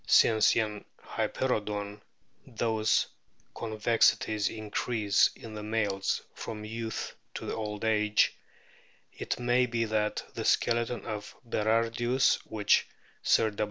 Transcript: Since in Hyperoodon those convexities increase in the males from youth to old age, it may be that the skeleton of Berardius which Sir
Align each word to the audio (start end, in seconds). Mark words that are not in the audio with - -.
Since 0.07 0.55
in 0.55 0.83
Hyperoodon 1.03 2.01
those 2.47 3.05
convexities 3.53 4.49
increase 4.49 5.29
in 5.35 5.53
the 5.53 5.61
males 5.61 6.23
from 6.33 6.65
youth 6.65 7.13
to 7.35 7.53
old 7.53 7.85
age, 7.85 8.33
it 9.13 9.39
may 9.39 9.67
be 9.67 9.85
that 9.85 10.23
the 10.33 10.43
skeleton 10.43 11.05
of 11.05 11.35
Berardius 11.47 12.37
which 12.47 12.87
Sir 13.21 13.51